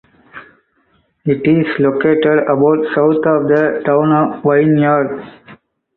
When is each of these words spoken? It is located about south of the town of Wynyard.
It 1.25 1.45
is 1.47 1.67
located 1.79 2.39
about 2.49 2.85
south 2.95 3.17
of 3.23 3.47
the 3.47 3.83
town 3.85 4.11
of 4.11 4.43
Wynyard. 4.43 5.21